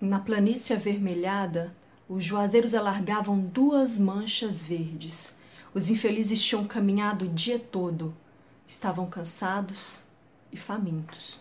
Na 0.00 0.20
planície 0.20 0.76
avermelhada, 0.76 1.74
os 2.08 2.22
juazeiros 2.22 2.72
alargavam 2.72 3.40
duas 3.40 3.98
manchas 3.98 4.64
verdes. 4.64 5.36
Os 5.74 5.90
infelizes 5.90 6.40
tinham 6.40 6.64
caminhado 6.64 7.24
o 7.24 7.28
dia 7.28 7.58
todo. 7.58 8.14
Estavam 8.68 9.06
cansados 9.10 9.98
e 10.52 10.56
famintos. 10.56 11.40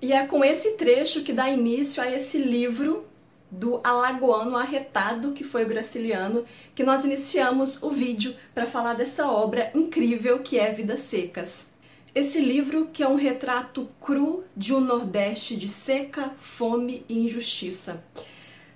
E 0.00 0.10
é 0.10 0.26
com 0.26 0.42
esse 0.42 0.78
trecho 0.78 1.22
que 1.22 1.34
dá 1.34 1.50
início 1.50 2.02
a 2.02 2.10
esse 2.10 2.38
livro 2.38 3.11
do 3.52 3.80
alagoano 3.84 4.56
arretado, 4.56 5.32
que 5.32 5.44
foi 5.44 5.64
o 5.64 5.68
Graciliano, 5.68 6.46
que 6.74 6.82
nós 6.82 7.04
iniciamos 7.04 7.82
o 7.82 7.90
vídeo 7.90 8.34
para 8.54 8.66
falar 8.66 8.94
dessa 8.94 9.30
obra 9.30 9.70
incrível 9.74 10.38
que 10.38 10.58
é 10.58 10.72
Vidas 10.72 11.00
Secas. 11.00 11.70
Esse 12.14 12.40
livro 12.40 12.88
que 12.90 13.02
é 13.02 13.08
um 13.08 13.16
retrato 13.16 13.88
cru 14.00 14.44
de 14.56 14.74
um 14.74 14.80
Nordeste 14.80 15.54
de 15.54 15.68
seca, 15.68 16.30
fome 16.38 17.04
e 17.06 17.26
injustiça. 17.26 18.02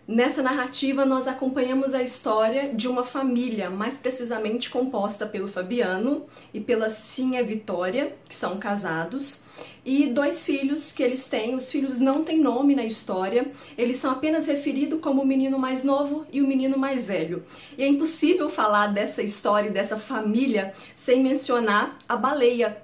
Nessa 0.08 0.40
narrativa, 0.40 1.04
nós 1.04 1.26
acompanhamos 1.26 1.92
a 1.92 2.00
história 2.00 2.72
de 2.72 2.86
uma 2.86 3.02
família, 3.02 3.68
mais 3.68 3.96
precisamente 3.96 4.70
composta 4.70 5.26
pelo 5.26 5.48
Fabiano 5.48 6.26
e 6.54 6.60
pela 6.60 6.88
Cinha 6.88 7.42
Vitória, 7.42 8.14
que 8.28 8.34
são 8.36 8.56
casados, 8.56 9.42
e 9.84 10.06
dois 10.06 10.44
filhos 10.44 10.92
que 10.92 11.02
eles 11.02 11.28
têm. 11.28 11.56
Os 11.56 11.68
filhos 11.68 11.98
não 11.98 12.22
têm 12.22 12.38
nome 12.38 12.76
na 12.76 12.84
história, 12.84 13.50
eles 13.76 13.98
são 13.98 14.12
apenas 14.12 14.46
referidos 14.46 15.00
como 15.00 15.22
o 15.22 15.26
menino 15.26 15.58
mais 15.58 15.82
novo 15.82 16.24
e 16.32 16.40
o 16.40 16.46
menino 16.46 16.78
mais 16.78 17.04
velho. 17.04 17.44
E 17.76 17.82
é 17.82 17.88
impossível 17.88 18.48
falar 18.48 18.92
dessa 18.92 19.24
história 19.24 19.70
e 19.70 19.72
dessa 19.72 19.98
família 19.98 20.72
sem 20.94 21.20
mencionar 21.20 21.98
a 22.08 22.16
baleia, 22.16 22.80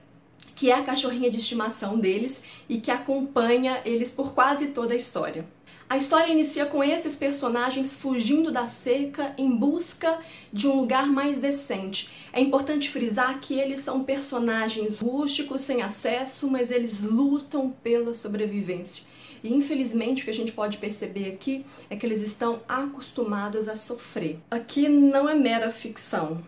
que 0.57 0.73
é 0.73 0.75
a 0.75 0.83
cachorrinha 0.83 1.31
de 1.31 1.37
estimação 1.37 1.97
deles 2.01 2.43
e 2.69 2.81
que 2.81 2.91
acompanha 2.91 3.81
eles 3.85 4.11
por 4.11 4.35
quase 4.35 4.71
toda 4.71 4.93
a 4.93 4.97
história. 4.97 5.45
A 5.93 5.99
história 5.99 6.33
inicia 6.33 6.65
com 6.65 6.83
esses 6.83 7.15
personagens 7.15 8.01
fugindo 8.01 8.51
da 8.51 8.67
cerca 8.67 9.35
em 9.37 9.55
busca 9.55 10.21
de 10.51 10.67
um 10.67 10.75
lugar 10.75 11.07
mais 11.07 11.37
decente. 11.37 12.09
É 12.33 12.41
importante 12.41 12.89
frisar 12.89 13.41
que 13.41 13.59
eles 13.59 13.81
são 13.81 14.03
personagens 14.03 15.01
rústicos, 15.01 15.61
sem 15.61 15.83
acesso, 15.83 16.51
mas 16.51 16.71
eles 16.71 17.03
lutam 17.03 17.69
pela 17.83 18.15
sobrevivência. 18.15 19.05
E 19.45 19.53
infelizmente 19.53 20.23
o 20.23 20.25
que 20.25 20.31
a 20.31 20.35
gente 20.35 20.53
pode 20.53 20.79
perceber 20.79 21.29
aqui 21.29 21.67
é 21.91 21.95
que 21.95 22.07
eles 22.07 22.23
estão 22.23 22.61
acostumados 22.67 23.69
a 23.69 23.77
sofrer. 23.77 24.39
Aqui 24.51 24.89
não 24.89 25.29
é 25.29 25.35
mera 25.35 25.71
ficção. 25.71 26.43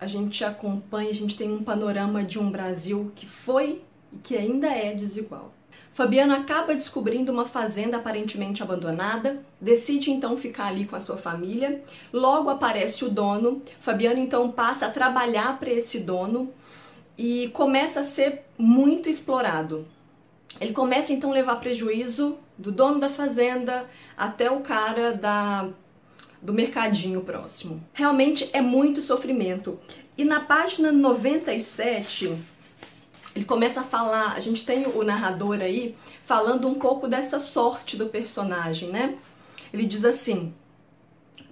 A 0.00 0.08
gente 0.08 0.44
acompanha, 0.44 1.10
a 1.10 1.14
gente 1.14 1.38
tem 1.38 1.48
um 1.52 1.62
panorama 1.62 2.24
de 2.24 2.40
um 2.40 2.50
Brasil 2.50 3.12
que 3.14 3.24
foi 3.24 3.82
e 4.12 4.16
que 4.16 4.36
ainda 4.36 4.66
é 4.66 4.92
desigual. 4.92 5.54
Fabiano 5.94 6.34
acaba 6.34 6.74
descobrindo 6.74 7.30
uma 7.30 7.46
fazenda 7.46 7.98
aparentemente 7.98 8.62
abandonada, 8.62 9.40
decide 9.60 10.10
então 10.10 10.36
ficar 10.36 10.66
ali 10.66 10.86
com 10.86 10.96
a 10.96 11.00
sua 11.00 11.16
família. 11.16 11.82
Logo 12.12 12.50
aparece 12.50 13.04
o 13.04 13.08
dono. 13.08 13.62
Fabiano 13.80 14.18
então 14.18 14.50
passa 14.50 14.86
a 14.86 14.90
trabalhar 14.90 15.56
para 15.58 15.70
esse 15.70 16.00
dono 16.00 16.52
e 17.16 17.48
começa 17.54 18.00
a 18.00 18.04
ser 18.04 18.44
muito 18.58 19.08
explorado. 19.08 19.86
Ele 20.60 20.72
começa 20.72 21.12
então 21.12 21.30
a 21.30 21.34
levar 21.34 21.56
prejuízo 21.60 22.38
do 22.58 22.72
dono 22.72 22.98
da 22.98 23.08
fazenda 23.08 23.88
até 24.16 24.50
o 24.50 24.60
cara 24.60 25.12
da 25.12 25.68
do 26.42 26.52
mercadinho 26.52 27.22
próximo. 27.22 27.82
Realmente 27.94 28.50
é 28.52 28.60
muito 28.60 29.00
sofrimento. 29.00 29.80
E 30.16 30.24
na 30.24 30.40
página 30.40 30.92
97, 30.92 32.36
ele 33.34 33.44
começa 33.44 33.80
a 33.80 33.84
falar, 33.84 34.32
a 34.32 34.40
gente 34.40 34.64
tem 34.64 34.86
o 34.86 35.02
narrador 35.02 35.60
aí 35.60 35.96
falando 36.24 36.68
um 36.68 36.74
pouco 36.74 37.08
dessa 37.08 37.40
sorte 37.40 37.96
do 37.96 38.06
personagem, 38.06 38.90
né? 38.90 39.18
Ele 39.72 39.86
diz 39.86 40.04
assim: 40.04 40.54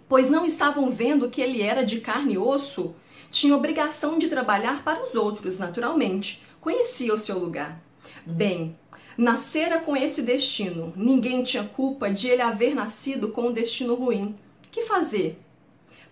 Pois 0.08 0.30
não 0.30 0.46
estavam 0.46 0.90
vendo 0.90 1.28
que 1.28 1.40
ele 1.40 1.60
era 1.60 1.84
de 1.84 2.00
carne 2.00 2.34
e 2.34 2.38
osso, 2.38 2.94
tinha 3.32 3.56
obrigação 3.56 4.18
de 4.18 4.28
trabalhar 4.28 4.84
para 4.84 5.02
os 5.02 5.14
outros, 5.14 5.58
naturalmente, 5.58 6.42
conhecia 6.60 7.14
o 7.14 7.18
seu 7.18 7.38
lugar. 7.38 7.80
Bem, 8.24 8.78
nascera 9.16 9.80
com 9.80 9.96
esse 9.96 10.22
destino, 10.22 10.92
ninguém 10.94 11.42
tinha 11.42 11.64
culpa 11.64 12.10
de 12.10 12.28
ele 12.28 12.42
haver 12.42 12.74
nascido 12.74 13.28
com 13.28 13.48
um 13.48 13.52
destino 13.52 13.94
ruim. 13.94 14.36
Que 14.70 14.82
fazer? 14.82 15.40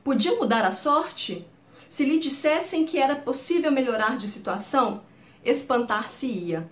Podia 0.03 0.35
mudar 0.35 0.65
a 0.65 0.73
sorte? 0.73 1.47
Se 1.89 2.05
lhe 2.05 2.19
dissessem 2.19 2.85
que 2.85 2.99
era 2.99 3.15
possível 3.15 3.71
melhorar 3.71 4.17
de 4.17 4.27
situação, 4.27 5.03
espantar-se-ia. 5.45 6.69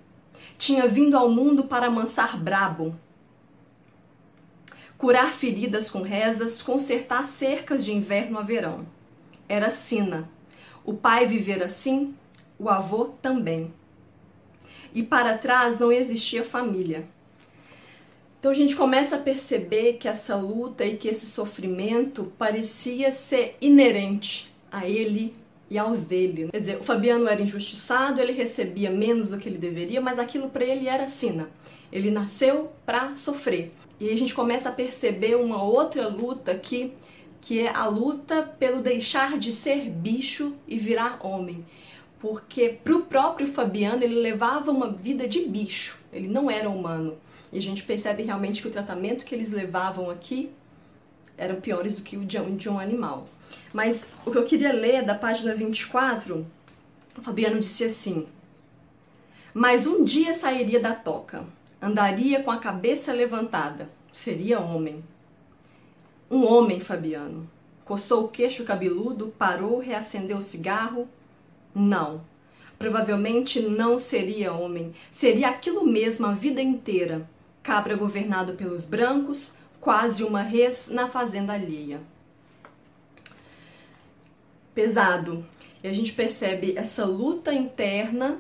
Tinha 0.57 0.87
vindo 0.87 1.17
ao 1.17 1.31
mundo 1.31 1.65
para 1.65 1.87
amansar 1.87 2.39
brabo, 2.39 2.95
curar 4.97 5.33
feridas 5.33 5.89
com 5.89 6.03
rezas, 6.03 6.61
consertar 6.61 7.29
cercas 7.29 7.85
de 7.85 7.93
inverno 7.93 8.39
a 8.39 8.43
verão. 8.43 8.85
Era 9.49 9.71
sina. 9.71 10.29
O 10.85 10.93
pai 10.93 11.27
viver 11.27 11.63
assim, 11.63 12.15
o 12.59 12.69
avô 12.69 13.07
também. 13.23 13.73
E 14.93 15.03
para 15.03 15.39
trás 15.39 15.79
não 15.79 15.93
existia 15.93 16.45
família. 16.45 17.07
Então 18.39 18.51
a 18.51 18.55
gente 18.55 18.75
começa 18.75 19.17
a 19.17 19.21
perceber 19.21 19.95
que 19.95 20.09
essa 20.09 20.37
luta 20.37 20.85
e 20.85 20.97
que 20.97 21.09
esse 21.09 21.27
sofrimento 21.27 22.33
parecia 22.39 23.11
ser 23.11 23.57
inerente 23.61 24.53
a 24.71 24.87
ele 24.87 25.35
e 25.71 25.79
aos 25.79 26.05
dele. 26.05 26.49
Quer 26.51 26.61
dizer, 26.61 26.79
o 26.79 26.83
Fabiano 26.83 27.29
era 27.29 27.43
injustiçado, 27.43 28.21
ele 28.21 28.33
recebia 28.33 28.91
menos 28.91 29.29
do 29.29 29.39
que 29.39 29.49
ele 29.49 29.59
deveria, 29.59 30.01
mas 30.01 30.19
aquilo 30.19 30.49
para 30.49 30.65
ele 30.65 30.89
era 30.89 31.09
sina. 31.09 31.49
Ele 31.93 32.11
nasceu 32.11 32.73
para 32.85 33.15
sofrer. 33.15 33.73
E 34.01 34.11
a 34.11 34.17
gente 34.17 34.35
começa 34.35 34.69
a 34.69 34.73
perceber 34.73 35.37
uma 35.37 35.63
outra 35.63 36.09
luta 36.09 36.53
aqui, 36.53 36.93
que 37.41 37.61
é 37.61 37.69
a 37.69 37.87
luta 37.87 38.43
pelo 38.43 38.83
deixar 38.83 39.39
de 39.39 39.53
ser 39.53 39.91
bicho 39.91 40.55
e 40.67 40.79
virar 40.79 41.25
homem. 41.25 41.65
Porque 42.21 42.79
para 42.83 42.97
o 42.97 43.03
próprio 43.03 43.49
Fabiano 43.49 44.03
ele 44.03 44.17
levava 44.17 44.71
uma 44.71 44.91
vida 44.91 45.29
de 45.29 45.41
bicho, 45.43 46.01
ele 46.13 46.29
não 46.29 46.51
era 46.51 46.69
humano. 46.69 47.17
E 47.53 47.59
a 47.59 47.63
gente 47.63 47.83
percebe 47.83 48.23
realmente 48.23 48.61
que 48.61 48.69
o 48.69 48.73
tratamento 48.73 49.25
que 49.25 49.35
eles 49.35 49.51
levavam 49.51 50.11
aqui 50.11 50.51
eram 51.39 51.61
piores 51.61 51.97
do 51.97 52.03
que 52.03 52.17
o 52.17 52.25
de 52.27 52.69
um 52.69 52.79
animal. 52.79 53.29
Mas 53.73 54.11
o 54.27 54.31
que 54.31 54.37
eu 54.37 54.45
queria 54.45 54.73
ler 54.73 55.05
da 55.05 55.15
página 55.15 55.55
24, 55.55 56.47
o 57.17 57.23
Fabiano 57.23 57.61
disse 57.61 57.85
assim: 57.85 58.27
Mas 59.55 59.87
um 59.87 60.05
dia 60.05 60.35
sairia 60.35 60.81
da 60.81 60.95
toca, 60.95 61.47
andaria 61.81 62.43
com 62.43 62.51
a 62.51 62.59
cabeça 62.59 63.13
levantada, 63.13 63.89
seria 64.13 64.61
homem. 64.61 65.03
Um 66.31 66.45
homem, 66.45 66.81
Fabiano. 66.81 67.49
Coçou 67.87 68.25
o 68.25 68.29
queixo 68.29 68.65
cabeludo, 68.65 69.33
parou, 69.39 69.79
reacendeu 69.79 70.37
o 70.37 70.43
cigarro. 70.43 71.09
Não. 71.75 72.21
Provavelmente 72.79 73.63
não 73.63 73.99
seria 73.99 74.53
homem. 74.53 74.93
Seria 75.11 75.49
aquilo 75.49 75.87
mesmo 75.87 76.27
a 76.27 76.33
vida 76.33 76.61
inteira. 76.61 77.27
Cabra 77.63 77.97
governado 77.97 78.53
pelos 78.53 78.85
brancos, 78.85 79.55
quase 79.89 80.23
uma 80.23 80.43
res 80.43 80.89
na 80.91 81.09
fazenda 81.09 81.55
alheia 81.55 81.99
pesado. 84.75 85.47
E 85.83 85.89
a 85.89 85.93
gente 85.95 86.13
percebe 86.13 86.75
essa 86.77 87.07
luta 87.07 87.55
interna 87.55 88.39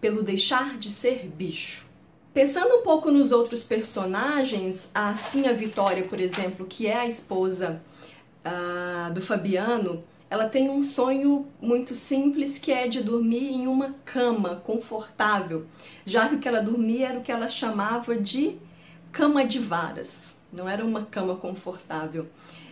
pelo 0.00 0.22
deixar 0.22 0.78
de 0.78 0.90
ser 0.90 1.28
bicho. 1.28 1.86
Pensando 2.32 2.76
um 2.76 2.82
pouco 2.82 3.10
nos 3.10 3.30
outros 3.30 3.62
personagens, 3.62 4.90
a 4.94 5.12
Cinha 5.12 5.52
Vitória, 5.52 6.04
por 6.04 6.18
exemplo, 6.18 6.64
que 6.64 6.86
é 6.86 6.96
a 6.96 7.06
esposa 7.06 7.82
uh, 8.42 9.12
do 9.12 9.20
Fabiano, 9.20 10.02
ela 10.30 10.48
tem 10.48 10.70
um 10.70 10.82
sonho 10.82 11.46
muito 11.60 11.94
simples 11.94 12.56
que 12.56 12.72
é 12.72 12.88
de 12.88 13.02
dormir 13.02 13.50
em 13.50 13.66
uma 13.66 13.96
cama 14.06 14.62
confortável, 14.64 15.66
já 16.06 16.26
que 16.30 16.36
o 16.36 16.38
que 16.38 16.48
ela 16.48 16.62
dormia 16.62 17.08
era 17.08 17.18
o 17.18 17.22
que 17.22 17.30
ela 17.30 17.50
chamava 17.50 18.16
de 18.16 18.56
cama 19.12 19.44
de 19.44 19.58
varas, 19.58 20.39
não 20.52 20.68
era 20.68 20.84
uma 20.84 21.04
cama 21.04 21.36
confortável. 21.36 22.26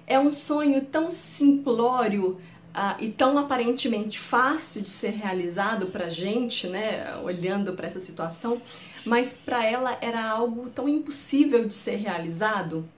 É 0.07 0.19
um 0.19 0.33
sonho 0.33 0.85
tão 0.85 1.11
simplório, 1.11 2.41
ah, 2.73 2.97
e 3.01 3.09
tão 3.09 3.37
aparentemente 3.39 4.19
fácil 4.19 4.83
de 4.83 4.91
ser 4.91 5.11
realizado 5.11 5.87
para 5.87 6.09
gente, 6.09 6.69
né, 6.69 7.17
olhando 7.19 7.73
para 7.73 7.89
essa 7.89 7.99
situação, 7.99 8.63
mas 9.05 9.35
para 9.35 9.65
ela 9.65 9.97
era 10.01 10.25
algo 10.25 10.71
tão 10.71 10.89
impossível 10.89 11.67
de 11.67 11.75
ser 11.75 11.97
realizado 11.97 12.89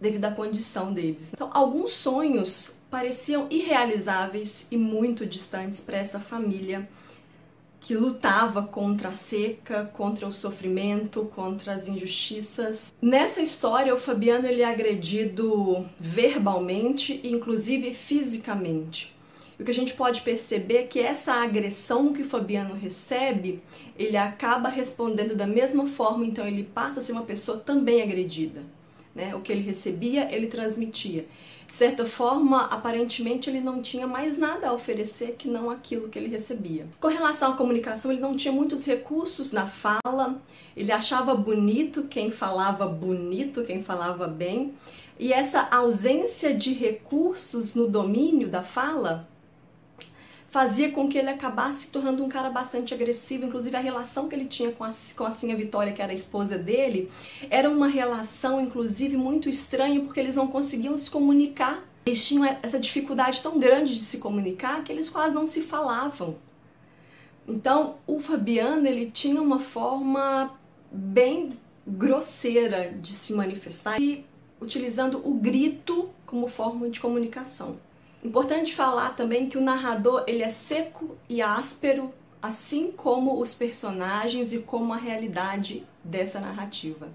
devido 0.00 0.24
à 0.24 0.32
condição 0.32 0.92
deles. 0.92 1.30
Então, 1.32 1.50
alguns 1.52 1.92
sonhos 1.92 2.76
pareciam 2.90 3.46
irrealizáveis 3.50 4.66
e 4.70 4.76
muito 4.76 5.24
distantes 5.26 5.80
para 5.80 5.98
essa 5.98 6.18
família 6.18 6.88
que 7.80 7.94
lutava 7.94 8.62
contra 8.62 9.08
a 9.08 9.12
seca, 9.12 9.90
contra 9.94 10.28
o 10.28 10.32
sofrimento, 10.32 11.30
contra 11.34 11.72
as 11.72 11.88
injustiças. 11.88 12.92
Nessa 13.00 13.40
história, 13.40 13.94
o 13.94 13.98
Fabiano 13.98 14.46
ele 14.46 14.62
é 14.62 14.66
agredido 14.66 15.86
verbalmente 15.98 17.20
e 17.24 17.32
inclusive 17.32 17.94
fisicamente. 17.94 19.14
O 19.58 19.64
que 19.64 19.70
a 19.70 19.74
gente 19.74 19.92
pode 19.94 20.22
perceber 20.22 20.76
é 20.76 20.82
que 20.84 21.00
essa 21.00 21.34
agressão 21.34 22.14
que 22.14 22.22
o 22.22 22.24
Fabiano 22.24 22.74
recebe, 22.74 23.62
ele 23.98 24.16
acaba 24.16 24.70
respondendo 24.70 25.36
da 25.36 25.46
mesma 25.46 25.86
forma, 25.86 26.24
então 26.24 26.46
ele 26.46 26.64
passa 26.64 27.00
a 27.00 27.02
ser 27.02 27.12
uma 27.12 27.24
pessoa 27.24 27.58
também 27.58 28.00
agredida. 28.02 28.62
Né? 29.14 29.34
O 29.34 29.40
que 29.40 29.52
ele 29.52 29.60
recebia, 29.62 30.34
ele 30.34 30.46
transmitia. 30.46 31.26
Certa 31.72 32.04
forma, 32.04 32.64
aparentemente 32.64 33.48
ele 33.48 33.60
não 33.60 33.80
tinha 33.80 34.06
mais 34.06 34.36
nada 34.36 34.68
a 34.68 34.72
oferecer 34.72 35.36
que 35.38 35.48
não 35.48 35.70
aquilo 35.70 36.08
que 36.08 36.18
ele 36.18 36.28
recebia. 36.28 36.86
Com 37.00 37.08
relação 37.08 37.52
à 37.52 37.56
comunicação, 37.56 38.10
ele 38.10 38.20
não 38.20 38.36
tinha 38.36 38.52
muitos 38.52 38.84
recursos 38.84 39.52
na 39.52 39.66
fala, 39.66 40.40
ele 40.76 40.92
achava 40.92 41.34
bonito 41.34 42.04
quem 42.04 42.30
falava 42.30 42.86
bonito, 42.86 43.64
quem 43.64 43.82
falava 43.82 44.26
bem, 44.26 44.74
e 45.18 45.32
essa 45.32 45.68
ausência 45.70 46.54
de 46.54 46.72
recursos 46.72 47.74
no 47.74 47.86
domínio 47.86 48.48
da 48.48 48.62
fala 48.62 49.28
fazia 50.50 50.90
com 50.90 51.08
que 51.08 51.16
ele 51.16 51.30
acabasse 51.30 51.86
se 51.86 51.90
tornando 51.90 52.24
um 52.24 52.28
cara 52.28 52.50
bastante 52.50 52.92
agressivo. 52.92 53.46
Inclusive, 53.46 53.76
a 53.76 53.80
relação 53.80 54.28
que 54.28 54.34
ele 54.34 54.46
tinha 54.46 54.72
com 54.72 54.84
a, 54.84 54.90
com 55.16 55.24
a 55.24 55.30
Cinha 55.30 55.56
Vitória, 55.56 55.92
que 55.92 56.02
era 56.02 56.10
a 56.10 56.14
esposa 56.14 56.58
dele, 56.58 57.10
era 57.48 57.70
uma 57.70 57.86
relação, 57.86 58.60
inclusive, 58.60 59.16
muito 59.16 59.48
estranha, 59.48 60.00
porque 60.00 60.20
eles 60.20 60.34
não 60.34 60.48
conseguiam 60.48 60.96
se 60.98 61.10
comunicar. 61.10 61.84
Eles 62.04 62.26
tinham 62.26 62.44
essa 62.44 62.80
dificuldade 62.80 63.42
tão 63.42 63.58
grande 63.58 63.94
de 63.94 64.02
se 64.02 64.18
comunicar 64.18 64.82
que 64.82 64.90
eles 64.90 65.08
quase 65.08 65.34
não 65.34 65.46
se 65.46 65.62
falavam. 65.62 66.36
Então, 67.46 67.96
o 68.06 68.20
Fabiano, 68.20 68.86
ele 68.86 69.10
tinha 69.10 69.40
uma 69.40 69.58
forma 69.58 70.58
bem 70.90 71.50
grosseira 71.86 72.92
de 72.92 73.12
se 73.12 73.32
manifestar 73.32 74.00
e 74.00 74.24
utilizando 74.60 75.20
o 75.24 75.34
grito 75.34 76.10
como 76.26 76.48
forma 76.48 76.88
de 76.88 77.00
comunicação. 77.00 77.76
Importante 78.22 78.74
falar 78.74 79.16
também 79.16 79.48
que 79.48 79.56
o 79.56 79.62
narrador 79.62 80.24
ele 80.26 80.42
é 80.42 80.50
seco 80.50 81.16
e 81.28 81.40
áspero, 81.40 82.12
assim 82.40 82.92
como 82.92 83.40
os 83.40 83.54
personagens 83.54 84.52
e 84.52 84.60
como 84.60 84.92
a 84.92 84.96
realidade 84.96 85.84
dessa 86.04 86.38
narrativa. 86.38 87.08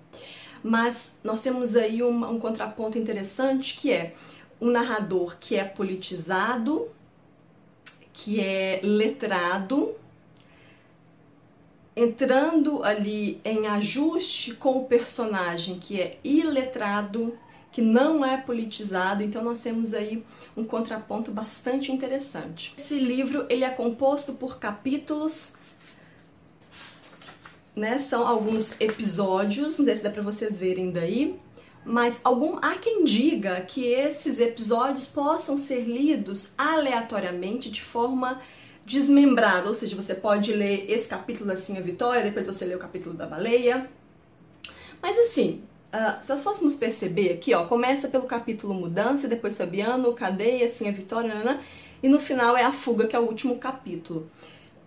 Mas 0.63 1.16
nós 1.24 1.42
temos 1.42 1.75
aí 1.75 2.02
um, 2.02 2.28
um 2.28 2.40
contraponto 2.40 2.98
interessante 2.98 3.78
que 3.78 3.92
é 3.92 4.16
um 4.60 4.72
narrador 4.72 5.38
que 5.40 5.56
é 5.56 5.63
politizado, 5.63 6.90
que 8.12 8.40
é 8.40 8.80
letrado, 8.81 9.96
entrando 11.96 12.84
ali 12.84 13.40
em 13.46 13.68
ajuste 13.68 14.54
com 14.56 14.80
o 14.80 14.86
personagem 14.86 15.80
que 15.80 16.01
é 16.01 16.18
iletrado, 16.24 17.38
que 17.75 17.81
não 17.81 18.24
é 18.24 18.38
politizado, 18.38 19.22
então 19.22 19.44
nós 19.44 19.60
temos 19.60 19.94
aí 19.94 20.24
um 20.56 20.63
contraponto 20.63 21.30
bastante 21.30 21.92
interessante. 21.92 22.74
Esse 22.77 22.98
livro 22.98 23.45
ele 23.50 23.66
é 23.66 23.69
composto 23.69 24.31
por 24.31 24.60
capítulos, 24.60 25.56
né? 27.75 28.00
São 28.00 28.25
alguns 28.25 28.80
episódios, 28.80 29.77
não 29.77 29.83
sei 29.83 29.94
se 29.98 30.04
dá 30.06 30.10
para 30.10 30.22
vocês 30.22 30.57
verem 30.57 30.89
daí, 30.89 31.38
mas 31.83 32.18
algum 32.24 32.57
há 32.62 32.75
quem 32.75 33.04
diga 33.04 33.60
que 33.60 33.83
esses 33.83 34.39
episódios 34.39 35.06
possam 35.06 35.57
ser 35.57 35.81
lidos 35.81 36.54
aleatoriamente 36.57 37.69
de 37.69 37.81
forma 37.81 38.42
desmembrada, 38.86 39.68
ou 39.68 39.75
seja, 39.75 39.98
você 39.98 40.16
pode 40.16 40.54
ler 40.54 40.89
esse 40.89 41.10
capítulo 41.10 41.51
assim 41.51 41.77
a 41.77 41.81
Vitória, 41.81 42.24
depois 42.24 42.45
você 42.45 42.63
lê 42.63 42.74
o 42.74 42.80
capítulo 42.80 43.13
da 43.13 43.27
baleia. 43.27 43.89
Mas 45.01 45.19
assim, 45.19 45.62
Uh, 45.96 46.22
se 46.22 46.30
nós 46.30 46.44
fôssemos 46.44 46.76
perceber 46.76 47.32
aqui, 47.32 47.54
ó, 47.54 47.66
começa 47.68 48.10
pelo 48.10 48.26
capítulo 48.26 48.74
Mudança, 48.74 49.30
depois 49.30 49.58
Fabiano, 49.58 50.12
Cadeia, 50.12 50.66
assim 50.66 50.90
a 50.90 50.92
Vitória, 50.92 51.34
nanana, 51.34 51.62
e 52.04 52.10
no 52.10 52.20
final 52.20 52.58
é 52.58 52.66
a 52.66 52.74
Fuga, 52.74 53.08
que 53.08 53.16
é 53.16 53.20
o 53.20 53.24
último 53.24 53.58
capítulo. 53.60 54.30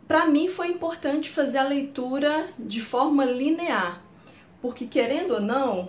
Para 0.06 0.26
mim 0.26 0.50
foi 0.50 0.68
importante 0.68 1.30
fazer 1.30 1.56
a 1.56 1.66
leitura 1.66 2.48
de 2.58 2.82
forma 2.82 3.24
linear, 3.24 4.02
porque 4.60 4.86
querendo 4.86 5.32
ou 5.34 5.40
não, 5.40 5.88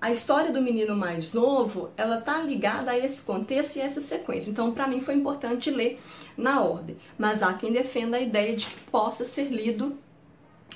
a 0.00 0.12
história 0.12 0.50
do 0.50 0.62
menino 0.62 0.96
mais 0.96 1.34
novo, 1.34 1.90
ela 1.94 2.22
tá 2.22 2.38
ligada 2.38 2.90
a 2.90 2.98
esse 2.98 3.22
contexto 3.22 3.76
e 3.76 3.80
essa 3.80 4.00
sequência. 4.00 4.50
Então, 4.50 4.72
para 4.72 4.88
mim 4.88 5.02
foi 5.02 5.14
importante 5.14 5.70
ler 5.70 6.00
na 6.38 6.62
ordem, 6.62 6.96
mas 7.18 7.42
há 7.42 7.52
quem 7.52 7.70
defenda 7.70 8.16
a 8.16 8.20
ideia 8.20 8.56
de 8.56 8.66
que 8.66 8.80
possa 8.90 9.26
ser 9.26 9.50
lido 9.50 9.98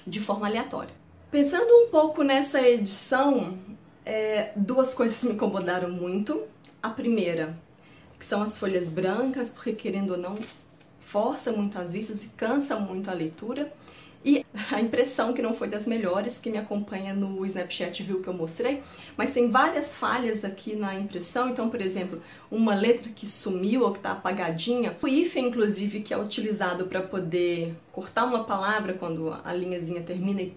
de 0.06 0.20
forma 0.20 0.46
aleatória. 0.46 0.94
Pensando 1.31 1.70
um 1.70 1.90
pouco 1.90 2.23
nessa 2.23 2.62
edição, 2.62 3.58
é, 4.08 4.52
duas 4.56 4.94
coisas 4.94 5.22
me 5.22 5.32
incomodaram 5.32 5.90
muito. 5.90 6.43
A 6.82 6.88
primeira, 6.88 7.55
que 8.19 8.25
são 8.25 8.43
as 8.43 8.56
folhas 8.56 8.88
brancas, 8.88 9.50
porque 9.50 9.72
querendo 9.72 10.12
ou 10.12 10.16
não, 10.16 10.38
força 11.00 11.52
muito 11.52 11.78
as 11.78 11.93
vistas 11.93 12.25
e 12.25 12.28
cansa 12.31 12.76
muito 12.76 13.10
a 13.10 13.12
leitura. 13.12 13.70
E 14.25 14.46
a 14.72 14.81
impressão 14.81 15.34
que 15.34 15.43
não 15.43 15.55
foi 15.55 15.69
das 15.69 15.87
melhores, 15.87 16.38
que 16.38 16.49
me 16.49 16.56
acompanha 16.56 17.12
no 17.12 17.44
Snapchat 17.44 18.02
viu 18.02 18.22
que 18.22 18.28
eu 18.28 18.32
mostrei, 18.32 18.82
mas 19.14 19.34
tem 19.34 19.50
várias 19.50 19.94
falhas 19.94 20.43
aqui 20.43 20.75
na 20.75 20.94
impressão. 20.94 21.50
Então, 21.50 21.69
por 21.69 21.82
exemplo, 21.82 22.22
uma 22.50 22.75
letra 22.75 23.11
que 23.11 23.26
sumiu 23.26 23.82
ou 23.82 23.93
que 23.93 23.99
está 23.99 24.12
apagadinha. 24.12 24.96
O 25.02 25.06
hífen, 25.06 25.49
inclusive, 25.49 26.00
que 26.00 26.14
é 26.14 26.19
utilizado 26.19 26.87
para 26.87 27.02
poder 27.02 27.76
cortar 27.93 28.25
uma 28.25 28.44
palavra 28.44 28.94
quando 28.94 29.38
a 29.44 29.52
linhazinha 29.52 30.02
termina 30.02 30.40
e 30.40 30.54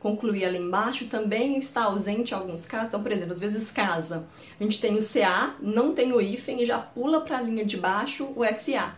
concluir 0.00 0.46
ali 0.46 0.58
embaixo 0.58 1.06
também 1.06 1.58
está 1.58 1.84
ausente 1.84 2.32
em 2.32 2.36
alguns 2.36 2.66
casos. 2.66 2.88
Então, 2.88 3.02
por 3.02 3.12
exemplo, 3.12 3.32
às 3.32 3.38
vezes 3.38 3.70
casa. 3.70 4.26
A 4.58 4.62
gente 4.62 4.80
tem 4.80 4.96
o 4.96 5.00
CA, 5.00 5.54
não 5.60 5.94
tem 5.94 6.12
o 6.12 6.20
hífen 6.20 6.62
e 6.62 6.66
já 6.66 6.78
pula 6.78 7.20
para 7.20 7.38
a 7.38 7.42
linha 7.42 7.64
de 7.64 7.76
baixo 7.76 8.24
o 8.34 8.42
SA. 8.52 8.94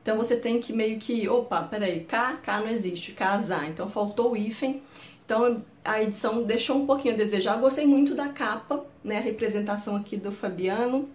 Então 0.00 0.16
você 0.16 0.36
tem 0.36 0.60
que 0.60 0.72
meio 0.72 0.98
que, 0.98 1.28
opa, 1.28 1.62
peraí, 1.62 2.04
K, 2.04 2.34
K 2.42 2.60
não 2.60 2.68
existe, 2.68 3.12
casar. 3.12 3.68
Então 3.68 3.90
faltou 3.90 4.32
o 4.32 4.36
hífen. 4.36 4.80
Então 5.24 5.64
a 5.84 6.02
edição 6.02 6.44
deixou 6.44 6.76
um 6.76 6.86
pouquinho 6.86 7.14
a 7.14 7.16
desejar. 7.16 7.56
Eu 7.56 7.60
gostei 7.60 7.86
muito 7.86 8.14
da 8.14 8.28
capa, 8.28 8.86
né, 9.02 9.18
a 9.18 9.22
representação 9.22 9.96
aqui 9.96 10.16
do 10.16 10.30
Fabiano 10.30 11.08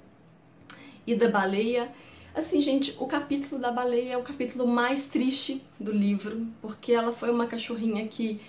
e 1.07 1.15
da 1.15 1.30
baleia. 1.30 1.89
Assim, 2.36 2.62
gente, 2.62 2.95
o 3.00 3.06
capítulo 3.06 3.59
da 3.59 3.71
baleia 3.71 4.13
é 4.13 4.18
o 4.18 4.24
capítulo 4.24 4.68
mais 4.68 5.06
triste 5.06 5.62
do 5.80 5.91
livro, 5.91 6.47
porque 6.62 6.91
ela 6.91 7.13
foi 7.13 7.31
uma 7.31 7.47
cachorrinha 7.47 8.07
que 8.07 8.39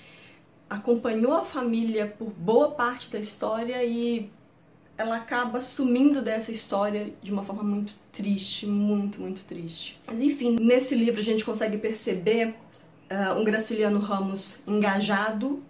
acompanhou 0.70 1.34
a 1.34 1.44
família 1.44 2.06
por 2.06 2.31
boa 2.31 2.70
parte 2.70 3.11
da 3.11 3.19
história 3.19 3.84
e 3.84 4.31
ela 4.96 5.17
acaba 5.17 5.61
sumindo 5.61 6.22
dessa 6.22 6.52
história 6.52 7.12
de 7.20 7.32
uma 7.32 7.43
forma 7.43 7.64
muito 7.64 7.94
triste, 8.12 8.67
muito, 8.67 9.20
muito 9.20 9.43
triste. 9.44 9.99
Mas 10.06 10.23
enfim, 10.23 10.56
nesse 10.61 10.95
livro 10.95 11.21
a 11.21 11.25
gente 11.25 11.45
consegue 11.45 11.76
perceber 11.76 12.54
uh, 13.11 13.37
um 13.37 13.42
Graciliano 13.42 13.99
Ramos 13.99 14.62
engajado 14.64 15.61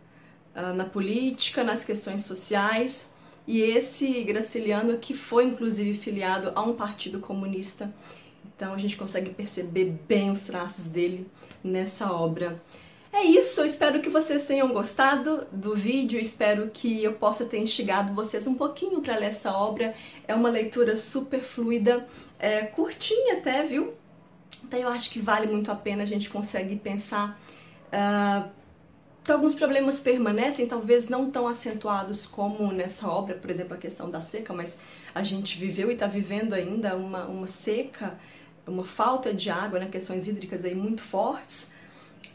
uh, 0.54 0.74
na 0.74 0.84
política, 0.84 1.64
nas 1.64 1.82
questões 1.82 2.24
sociais, 2.24 3.14
e 3.46 3.62
esse 3.62 4.22
Graciliano 4.24 4.98
que 4.98 5.14
foi 5.14 5.46
inclusive 5.46 5.96
filiado 5.96 6.52
a 6.54 6.62
um 6.62 6.74
partido 6.74 7.20
comunista. 7.20 7.92
Então 8.44 8.74
a 8.74 8.78
gente 8.78 8.96
consegue 8.96 9.30
perceber 9.30 9.96
bem 10.06 10.30
os 10.30 10.42
traços 10.42 10.86
dele 10.86 11.26
nessa 11.64 12.12
obra. 12.12 12.60
É 13.12 13.24
isso, 13.24 13.60
eu 13.60 13.66
espero 13.66 14.00
que 14.00 14.08
vocês 14.08 14.46
tenham 14.46 14.68
gostado 14.68 15.46
do 15.50 15.74
vídeo, 15.74 16.18
espero 16.18 16.70
que 16.70 17.02
eu 17.02 17.14
possa 17.14 17.44
ter 17.44 17.58
instigado 17.58 18.14
vocês 18.14 18.46
um 18.46 18.54
pouquinho 18.54 19.00
para 19.02 19.16
ler 19.16 19.26
essa 19.26 19.52
obra. 19.52 19.94
É 20.28 20.34
uma 20.34 20.48
leitura 20.48 20.96
super 20.96 21.40
fluida, 21.40 22.06
é, 22.38 22.62
curtinha 22.62 23.38
até, 23.38 23.64
viu? 23.64 23.94
Então 24.62 24.78
eu 24.78 24.88
acho 24.88 25.10
que 25.10 25.18
vale 25.18 25.48
muito 25.48 25.72
a 25.72 25.74
pena, 25.74 26.04
a 26.04 26.06
gente 26.06 26.30
consegue 26.30 26.76
pensar 26.76 27.40
uh, 27.88 28.48
que 29.24 29.32
alguns 29.32 29.54
problemas 29.54 29.98
permanecem, 29.98 30.68
talvez 30.68 31.08
não 31.08 31.30
tão 31.30 31.48
acentuados 31.48 32.26
como 32.26 32.72
nessa 32.72 33.08
obra, 33.08 33.34
por 33.34 33.50
exemplo, 33.50 33.74
a 33.74 33.78
questão 33.78 34.08
da 34.08 34.20
seca, 34.20 34.54
mas 34.54 34.78
a 35.12 35.24
gente 35.24 35.58
viveu 35.58 35.90
e 35.90 35.94
está 35.94 36.06
vivendo 36.06 36.54
ainda 36.54 36.96
uma, 36.96 37.24
uma 37.26 37.48
seca, 37.48 38.18
uma 38.66 38.84
falta 38.84 39.34
de 39.34 39.50
água, 39.50 39.80
né, 39.80 39.88
questões 39.90 40.28
hídricas 40.28 40.64
aí 40.64 40.74
muito 40.74 41.02
fortes, 41.02 41.72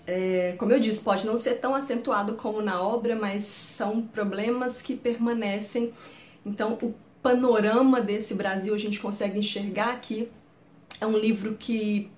é, 0.08 0.56
como 0.58 0.72
eu 0.72 0.80
disse, 0.80 1.02
pode 1.02 1.26
não 1.26 1.38
ser 1.38 1.56
tão 1.56 1.74
acentuado 1.74 2.36
como 2.36 2.62
na 2.62 2.82
obra, 2.82 3.16
mas 3.16 3.46
são 3.46 4.02
problemas 4.02 4.82
que 4.82 4.96
permanecem. 4.96 5.94
Então, 6.46 6.78
o 6.82 6.94
panorama 7.22 8.02
desse 8.02 8.36
Brasil 8.36 8.74
a 8.74 8.78
gente 8.78 9.00
consegue 9.00 9.40
enxergar 9.40 9.94
aqui. 9.94 10.30
É 11.02 11.08
um 11.08 11.18
livro 11.18 11.56
que 11.56 12.12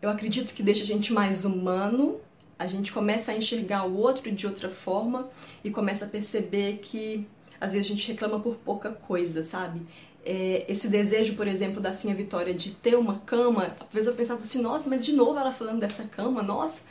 eu 0.00 0.08
acredito 0.08 0.54
que 0.54 0.62
deixa 0.62 0.82
a 0.82 0.86
gente 0.86 1.12
mais 1.12 1.44
humano, 1.44 2.20
a 2.58 2.66
gente 2.66 2.90
começa 2.90 3.32
a 3.32 3.36
enxergar 3.36 3.84
o 3.86 3.96
outro 3.96 4.30
de 4.32 4.46
outra 4.46 4.70
forma 4.70 5.28
e 5.62 5.70
começa 5.70 6.06
a 6.06 6.08
perceber 6.08 6.78
que 6.78 7.26
às 7.60 7.72
vezes 7.72 7.86
a 7.86 7.94
gente 7.94 8.10
reclama 8.10 8.40
por 8.40 8.56
pouca 8.56 8.90
coisa, 8.90 9.42
sabe? 9.42 9.82
É, 10.24 10.64
esse 10.68 10.88
desejo, 10.88 11.34
por 11.34 11.48
exemplo, 11.48 11.80
da 11.80 11.92
Cinha 11.92 12.14
Vitória 12.14 12.52
de 12.54 12.72
ter 12.72 12.96
uma 12.96 13.18
cama, 13.20 13.76
às 13.80 13.92
vezes 13.92 14.06
eu 14.08 14.14
pensava 14.14 14.40
assim, 14.42 14.60
nossa, 14.60 14.88
mas 14.90 15.04
de 15.04 15.12
novo 15.14 15.38
ela 15.38 15.52
falando 15.52 15.80
dessa 15.80 16.04
cama, 16.04 16.42
nossa, 16.42 16.82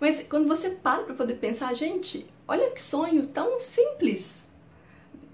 Mas 0.00 0.20
quando 0.28 0.48
você 0.48 0.70
para 0.70 1.04
pra 1.04 1.14
poder 1.14 1.34
pensar, 1.34 1.72
gente, 1.74 2.26
olha 2.48 2.70
que 2.72 2.80
sonho 2.82 3.28
tão 3.28 3.60
simples, 3.60 4.44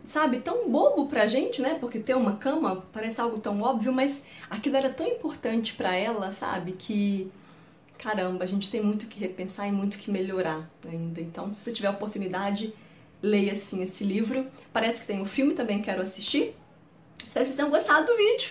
sabe? 0.07 0.40
Tão 0.40 0.69
bobo 0.71 1.07
pra 1.07 1.26
gente, 1.26 1.62
né? 1.62 1.76
Porque 1.81 1.99
ter 1.99 2.14
uma 2.14 2.37
cama 2.37 2.85
parece 2.93 3.21
algo 3.21 3.38
tão 3.40 3.62
óbvio, 3.62 3.93
mas 3.93 4.23
aquilo 4.50 4.76
era 4.76 4.90
tão 4.90 5.07
importante 5.07 5.73
para 5.75 5.95
ela, 5.97 6.33
sabe? 6.33 6.73
Que 6.73 7.33
caramba, 7.99 8.45
a 8.45 8.47
gente 8.47 8.71
tem 8.71 8.83
muito 8.83 9.07
que 9.07 9.19
repensar 9.19 9.67
e 9.69 9.73
muito 9.73 9.99
que 9.99 10.11
melhorar 10.11 10.71
ainda. 10.87 11.21
Então, 11.21 11.52
se 11.55 11.62
você 11.62 11.73
tiver 11.73 11.90
oportunidade, 11.90 12.75
leia 13.23 13.52
assim 13.55 13.83
esse 13.83 14.05
livro. 14.05 14.47
Parece 14.73 15.00
que 15.00 15.07
tem 15.07 15.21
um 15.21 15.26
filme 15.26 15.55
também, 15.55 15.83
quero 15.83 16.02
assistir. 16.02 16.55
Espero 17.26 17.44
que 17.44 17.50
vocês 17.50 17.56
tenham 17.56 17.70
gostado 17.70 18.06
do 18.06 18.16
vídeo. 18.16 18.50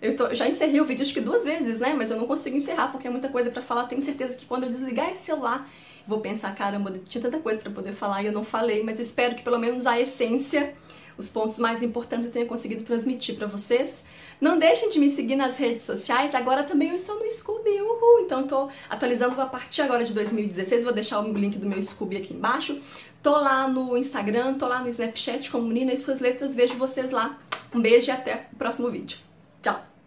Eu 0.00 0.16
tô, 0.16 0.32
já 0.32 0.46
encerrei 0.46 0.80
o 0.80 0.84
vídeo 0.84 1.02
acho 1.02 1.12
que 1.12 1.20
duas 1.20 1.44
vezes, 1.44 1.80
né? 1.80 1.94
Mas 1.96 2.10
eu 2.10 2.16
não 2.16 2.26
consigo 2.26 2.56
encerrar 2.56 2.88
porque 2.88 3.08
é 3.08 3.10
muita 3.10 3.28
coisa 3.28 3.50
pra 3.50 3.62
falar. 3.62 3.86
Tenho 3.86 4.00
certeza 4.00 4.36
que 4.36 4.46
quando 4.46 4.64
eu 4.64 4.70
desligar 4.70 5.10
esse 5.10 5.24
celular, 5.24 5.68
vou 6.06 6.20
pensar, 6.20 6.54
caramba, 6.54 6.98
tinha 7.08 7.20
tanta 7.20 7.38
coisa 7.38 7.60
pra 7.60 7.70
poder 7.70 7.92
falar 7.92 8.22
e 8.22 8.26
eu 8.26 8.32
não 8.32 8.44
falei. 8.44 8.82
Mas 8.82 8.98
eu 8.98 9.02
espero 9.02 9.34
que 9.34 9.42
pelo 9.42 9.58
menos 9.58 9.86
a 9.86 10.00
essência, 10.00 10.74
os 11.16 11.28
pontos 11.28 11.58
mais 11.58 11.82
importantes 11.82 12.26
eu 12.26 12.32
tenha 12.32 12.46
conseguido 12.46 12.84
transmitir 12.84 13.36
pra 13.36 13.48
vocês. 13.48 14.04
Não 14.40 14.56
deixem 14.56 14.90
de 14.90 15.00
me 15.00 15.10
seguir 15.10 15.34
nas 15.34 15.56
redes 15.56 15.82
sociais, 15.82 16.32
agora 16.32 16.62
também 16.62 16.90
eu 16.90 16.96
estou 16.96 17.18
no 17.18 17.28
Scooby, 17.28 17.70
uhul! 17.82 18.20
Então 18.20 18.46
tô 18.46 18.68
atualizando 18.88 19.40
a 19.40 19.46
partir 19.46 19.82
agora 19.82 20.04
de 20.04 20.12
2016, 20.12 20.84
vou 20.84 20.92
deixar 20.92 21.18
o 21.18 21.32
link 21.32 21.58
do 21.58 21.66
meu 21.66 21.82
Scooby 21.82 22.18
aqui 22.18 22.34
embaixo. 22.34 22.80
Tô 23.22 23.32
lá 23.32 23.68
no 23.68 23.96
Instagram, 23.96 24.54
tô 24.54 24.66
lá 24.66 24.80
no 24.80 24.88
Snapchat 24.88 25.50
como 25.50 25.72
Nina 25.72 25.92
e 25.92 25.98
suas 25.98 26.20
letras, 26.20 26.54
vejo 26.54 26.74
vocês 26.74 27.10
lá. 27.10 27.38
Um 27.74 27.80
beijo 27.80 28.08
e 28.08 28.10
até 28.10 28.46
o 28.52 28.56
próximo 28.56 28.90
vídeo. 28.90 29.18
Tchau! 29.62 29.97